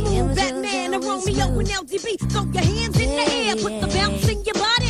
[0.00, 0.36] smooth.
[0.36, 2.16] Batman and Romeo and L G B.
[2.28, 3.56] Throw your hands in the air.
[3.56, 4.89] Put the bounce in your body.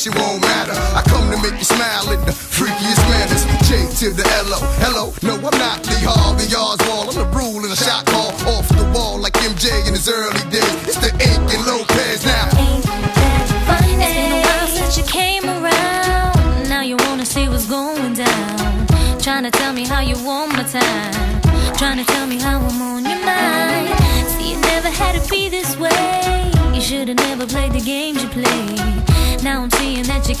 [0.00, 0.39] всего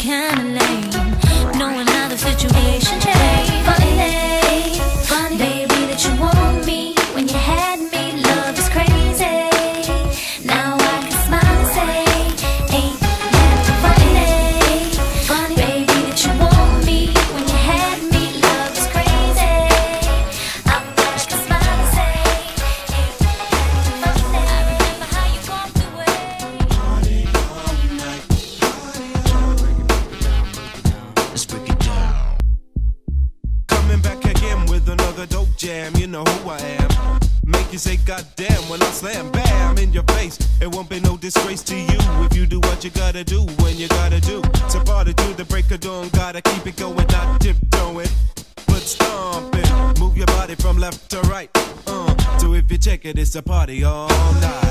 [0.00, 0.49] kind of
[45.90, 48.08] tongue, gotta keep it going, not tiptoeing,
[48.66, 49.70] but stomping.
[49.98, 51.50] Move your body from left to right.
[51.86, 54.69] Uh, so if you check it, it's a party all night.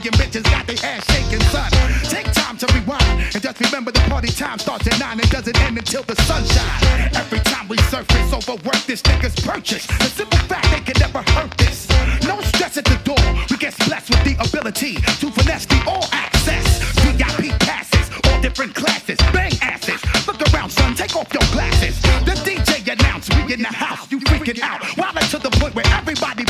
[0.00, 1.70] million bitches got their ass shaking, son.
[2.04, 5.58] Take time to rewind and just remember the party time starts at nine and doesn't
[5.60, 7.10] end until the sunshine.
[7.14, 9.86] Every time we surface, overwork this nigga's purchase.
[9.86, 11.88] The simple fact they can never hurt this.
[12.26, 13.24] No stress at the door.
[13.50, 16.64] We get blessed with the ability to finesse the all access.
[17.04, 20.00] VIP passes, all different classes, bang asses.
[20.26, 22.00] Look around, son, take off your glasses.
[22.24, 24.82] The DJ announced we in the house, you freaking out.
[24.96, 26.42] While to the point where everybody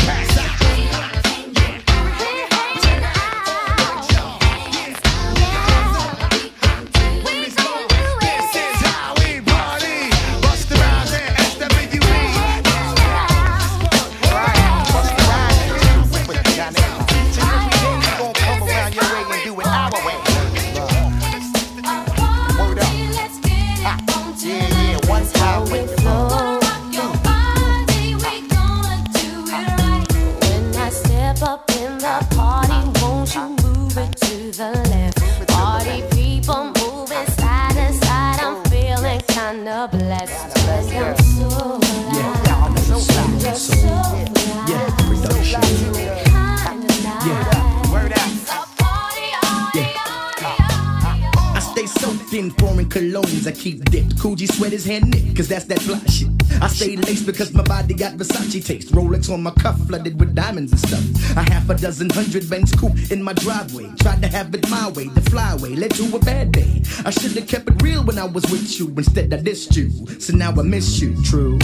[53.61, 54.17] keep dipped.
[54.17, 56.29] Coogi sweaters hand knit, cause that's that fly shit.
[56.63, 58.93] I stay laced because my body got Versace taste.
[58.93, 61.37] Rolex on my cuff, flooded with diamonds and stuff.
[61.37, 63.91] A half a dozen hundred banks coupe in my driveway.
[64.01, 66.83] Tried to have it my way, the flyway led to a bad day.
[67.05, 68.89] I should have kept it real when I was with you.
[68.97, 69.91] Instead, I dissed you.
[70.21, 71.59] So now I miss you, true.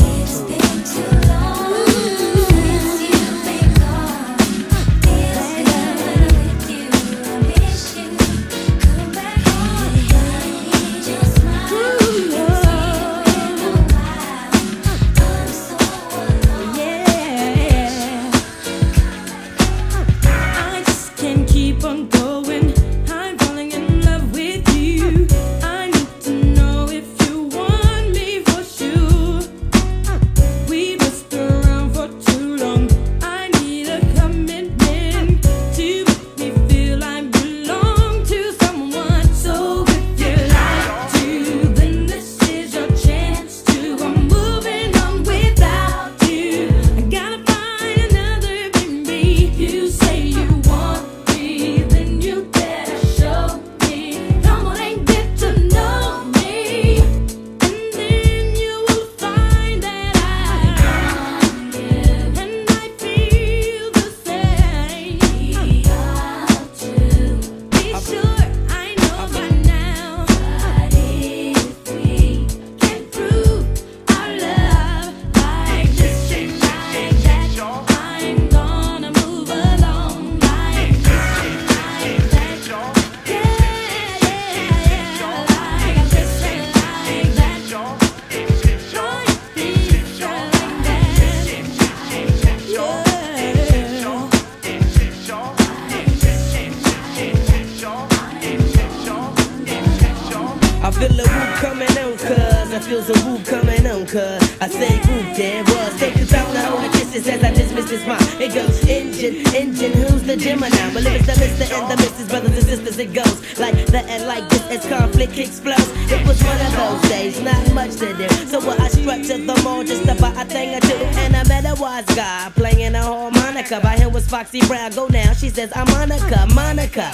[111.56, 114.87] sister and the missus, brothers and sisters, it goes like that and like this as
[114.87, 115.88] conflict explodes.
[116.12, 118.29] It was one of those days, not much to do.
[118.47, 120.94] So what I structured the mall just to buy a thing or two.
[121.23, 123.81] And I met a wise guy playing a harmonica.
[123.81, 124.93] By him was Foxy Brown.
[124.93, 127.11] Go now, she says, I'm Monica, Monica.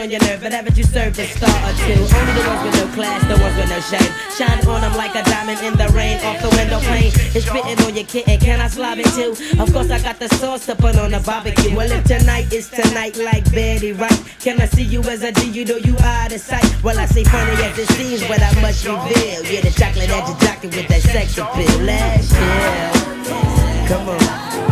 [0.01, 1.93] on your nerve, but haven't you served a star or two?
[1.93, 4.13] Only the ones with no class, the ones with no shame.
[4.37, 7.13] Shine on them like a diamond in the rain, off the window pane.
[7.37, 9.37] It's written on your kitten, can I slob it too?
[9.61, 11.77] Of course, I got the sauce to put on the barbecue.
[11.77, 15.51] Well, if tonight is tonight, like Betty Wright, can I see you as a G?
[15.51, 16.65] You know you out of sight.
[16.83, 19.45] Well, I say funny as it seems, but I must reveal.
[19.45, 21.81] Yeah, the chocolate edge jockey with that sex appeal.
[21.85, 24.70] Last year, come on.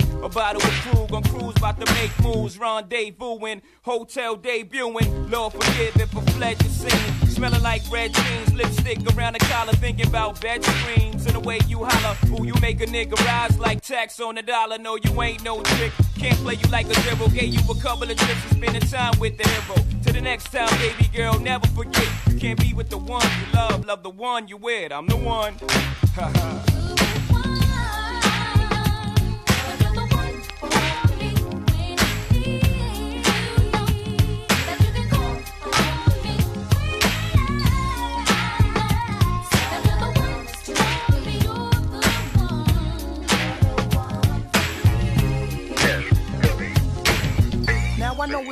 [0.00, 5.30] A bottle of Krug on cruise, about to make moves, rendezvousing, hotel debuting.
[5.30, 7.28] Lord forgive if I fled the scene.
[7.28, 11.26] Smelling like red jeans, lipstick around the collar, thinking about bed screens.
[11.26, 14.42] And the way you holler, ooh, you make a nigga rise like tax on the
[14.42, 14.78] dollar.
[14.78, 15.92] No, you ain't no trick.
[16.16, 17.28] Can't play you like a zero.
[17.28, 19.76] Gave you a couple of trips and spending time with the hero.
[20.04, 22.08] To the next time, baby girl, never forget.
[22.30, 24.92] You can't be with the one you love, love the one you with.
[24.92, 25.54] I'm the one.
[26.14, 26.71] Ha ha.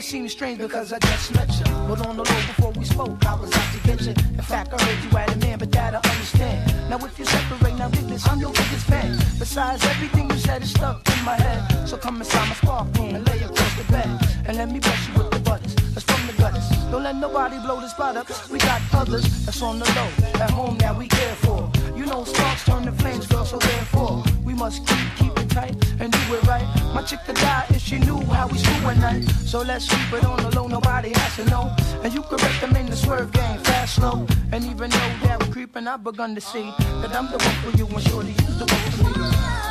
[0.00, 1.64] It seems strange because I just met you.
[1.87, 4.12] But on the low before we spoke, I was out to get you.
[4.12, 6.88] In fact, I heard you had a man, but that I understand.
[6.88, 9.19] Now if you separate, now this, I'm your biggest fan.
[9.38, 11.87] Besides, everything you said is stuck in my head.
[11.87, 14.09] So come inside my spark room and lay across the bed.
[14.47, 15.75] And let me bless you with the buttons.
[15.92, 16.66] That's from the gutters.
[16.90, 18.26] Don't let nobody blow the spot up.
[18.50, 20.40] We got others that's on the low.
[20.42, 21.71] At home now we care for.
[22.00, 25.76] You know sparks turn to flames, girl, so therefore we must keep keep it tight
[26.00, 26.66] and do it right.
[26.95, 29.25] My chick could die if she knew how we screw at night.
[29.45, 31.76] So let's keep it on the low, nobody has to know.
[32.02, 34.26] And you can recommend the swerve game, fast, slow.
[34.50, 37.76] And even though that we're creeping, I've begun to see that I'm the one for
[37.76, 39.69] you and shorty, you's the one for me.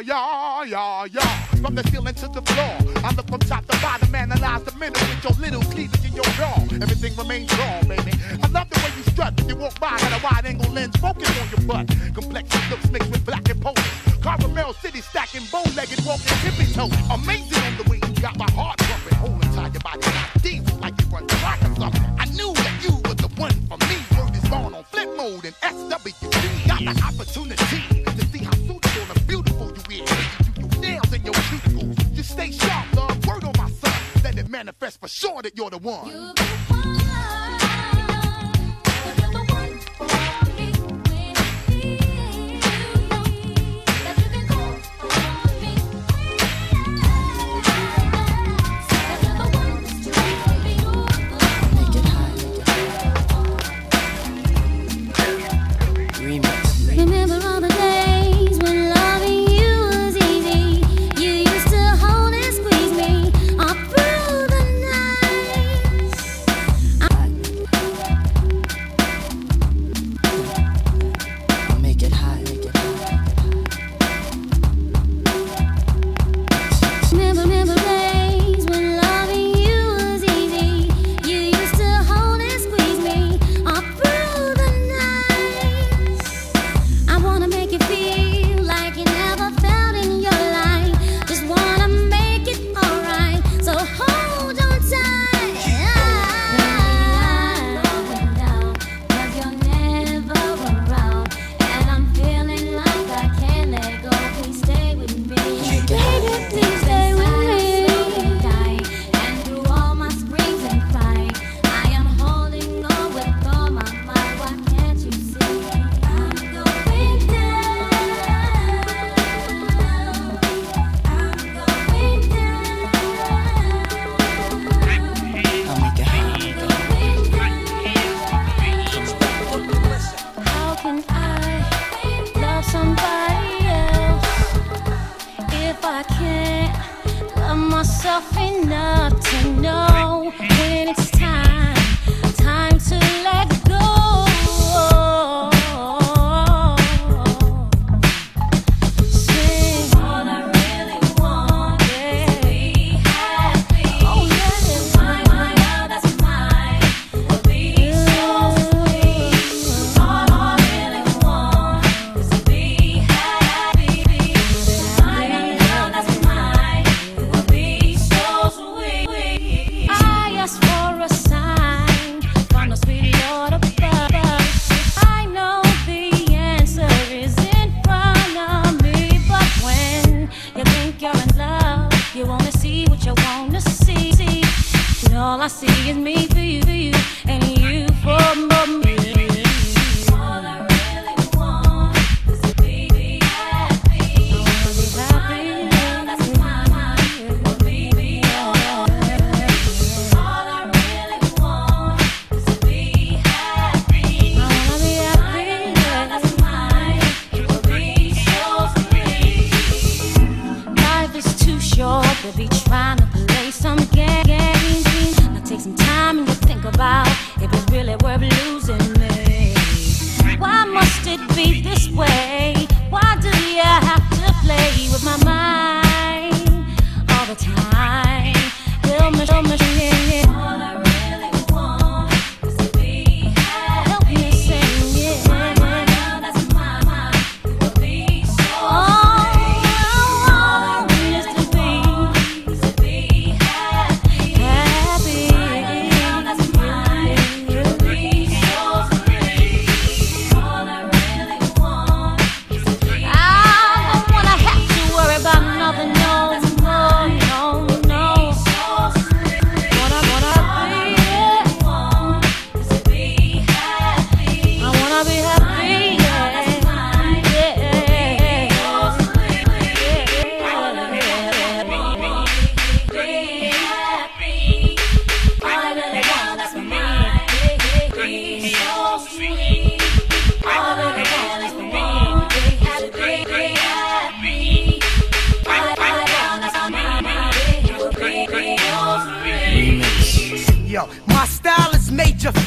[0.00, 1.22] Y'all, y'all, y'all,
[1.62, 5.00] from the ceiling to the floor, I look from top to bottom, analyze the middle
[5.08, 6.62] with your little cleavage in your jaw.
[6.82, 8.12] Everything remains raw, baby.
[8.42, 11.30] I love the way you strut you walk by, got a wide angle lens focus
[11.40, 11.86] on your butt.
[12.14, 13.92] Complexion looks mixed with black and polish.
[14.22, 16.90] Caramel City stacking, bow-legged, walking tippy toe.
[17.12, 17.93] Amazing on the
[35.44, 36.93] that you're the one.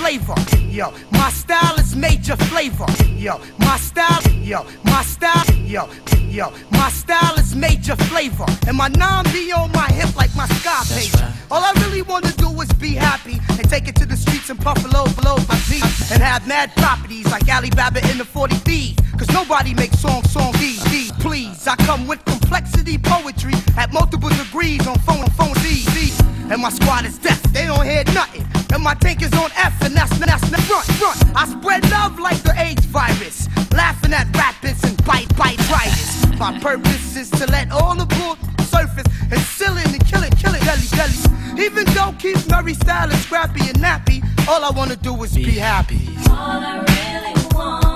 [0.08, 0.36] Flavor.
[0.70, 2.86] Yo, my style is major flavor.
[3.18, 5.90] Yo, my style, yo, my style, yo,
[6.30, 8.46] yo, my style is major flavor.
[8.70, 11.14] And my non be on my hip like my sky page.
[11.52, 14.56] All I really wanna do is be happy and take it to the streets in
[14.56, 15.84] Buffalo below my feet.
[16.10, 19.02] And have mad properties like Ali Baba in the 40 Thieves.
[19.18, 21.12] Cause nobody makes songs, songs these, these.
[21.20, 25.88] Please, I come with complexity poetry at multiple degrees on phone, phone, Z.
[26.50, 28.47] And my squad is deaf, they don't hear nothing.
[28.74, 31.18] And my tank is on F, and that's that's that's front, front.
[31.36, 36.40] I spread love like the AIDS virus, laughing at rapids and bite, bite, riders.
[36.40, 40.38] My purpose is to let all the bull surface and seal it and kill it,
[40.38, 41.64] kill it, deli, deli.
[41.66, 45.52] Even though Keith Murray style is scrappy and nappy, all I wanna do is be
[45.52, 46.10] happy.
[46.30, 47.87] All I really want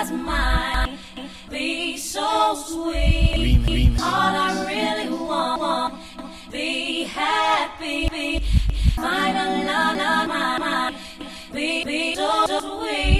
[0.00, 0.98] that's mine.
[1.50, 3.98] Be so sweet.
[4.00, 5.94] All I really want,
[6.50, 8.40] be happy.
[8.96, 10.94] Find a love, my,
[11.52, 13.19] be, be so sweet.